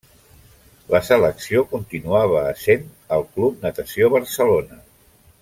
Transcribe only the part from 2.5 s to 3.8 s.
essent el Club